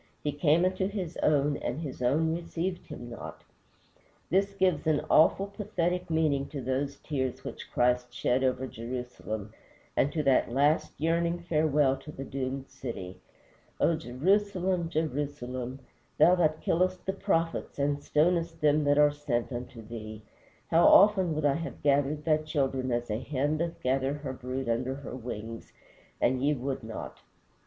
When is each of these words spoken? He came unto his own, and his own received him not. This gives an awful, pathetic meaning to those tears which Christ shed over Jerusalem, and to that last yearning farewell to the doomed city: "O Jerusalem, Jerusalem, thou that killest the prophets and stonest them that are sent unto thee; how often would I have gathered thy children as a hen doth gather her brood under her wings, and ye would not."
He 0.23 0.31
came 0.31 0.65
unto 0.65 0.87
his 0.87 1.15
own, 1.17 1.57
and 1.57 1.79
his 1.79 2.01
own 2.01 2.33
received 2.33 2.87
him 2.87 3.07
not. 3.11 3.43
This 4.31 4.55
gives 4.55 4.87
an 4.87 5.05
awful, 5.11 5.45
pathetic 5.45 6.09
meaning 6.09 6.47
to 6.47 6.59
those 6.59 6.97
tears 7.03 7.43
which 7.43 7.71
Christ 7.71 8.11
shed 8.11 8.43
over 8.43 8.65
Jerusalem, 8.65 9.53
and 9.95 10.11
to 10.11 10.23
that 10.23 10.51
last 10.51 10.91
yearning 10.99 11.37
farewell 11.41 11.97
to 11.97 12.11
the 12.11 12.23
doomed 12.23 12.67
city: 12.67 13.19
"O 13.79 13.95
Jerusalem, 13.95 14.89
Jerusalem, 14.89 15.77
thou 16.17 16.33
that 16.33 16.61
killest 16.61 17.05
the 17.05 17.13
prophets 17.13 17.77
and 17.77 18.01
stonest 18.01 18.59
them 18.59 18.83
that 18.85 18.97
are 18.97 19.11
sent 19.11 19.51
unto 19.51 19.83
thee; 19.83 20.23
how 20.71 20.87
often 20.87 21.35
would 21.35 21.45
I 21.45 21.53
have 21.57 21.83
gathered 21.83 22.25
thy 22.25 22.37
children 22.37 22.91
as 22.91 23.11
a 23.11 23.19
hen 23.19 23.57
doth 23.59 23.79
gather 23.83 24.15
her 24.15 24.33
brood 24.33 24.67
under 24.67 24.95
her 24.95 25.15
wings, 25.15 25.73
and 26.19 26.41
ye 26.43 26.55
would 26.55 26.83
not." 26.83 27.19